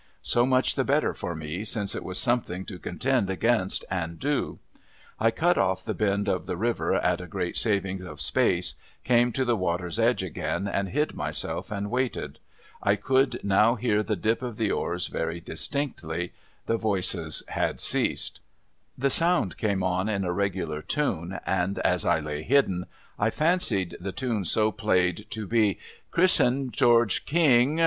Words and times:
So 0.23 0.47
much 0.47 0.73
the 0.73 0.83
better 0.83 1.13
for 1.13 1.35
me, 1.35 1.63
since 1.63 1.93
it 1.93 2.03
was 2.03 2.17
something 2.17 2.65
to 2.65 2.79
contend 2.79 3.29
against 3.29 3.85
and 3.87 4.17
do. 4.17 4.57
I 5.19 5.29
cut 5.29 5.59
off 5.59 5.83
the 5.85 5.93
bend 5.93 6.27
of 6.27 6.47
the 6.47 6.57
river, 6.57 6.95
at 6.95 7.21
a 7.21 7.27
great 7.27 7.55
saving 7.55 8.01
of 8.01 8.19
space, 8.19 8.73
came 9.03 9.31
to 9.33 9.45
the 9.45 9.55
water's 9.55 9.99
edge 9.99 10.23
again, 10.23 10.67
and 10.67 10.89
hid 10.89 11.13
myself, 11.13 11.71
and 11.71 11.91
waited. 11.91 12.39
I 12.81 12.95
could 12.95 13.43
now 13.43 13.75
hear 13.75 14.01
the 14.01 14.15
dip 14.15 14.41
of 14.41 14.57
the 14.57 14.71
oars 14.71 15.05
very 15.05 15.39
distinctly; 15.39 16.33
the 16.65 16.77
voices 16.77 17.43
had 17.49 17.79
ceased. 17.79 18.39
The 18.97 19.11
sound 19.11 19.55
came 19.57 19.83
on 19.83 20.09
in 20.09 20.23
a 20.25 20.33
regular 20.33 20.81
tune, 20.81 21.39
and 21.45 21.77
as 21.77 22.05
I 22.05 22.19
lay 22.19 22.41
hidden, 22.41 22.87
I 23.19 23.29
fancied 23.29 23.97
the 23.99 24.11
tune 24.11 24.45
so 24.45 24.71
played 24.71 25.27
to 25.29 25.45
be,' 25.45 25.77
Chris'en— 26.11 26.71
George— 26.71 27.25
King 27.27 27.79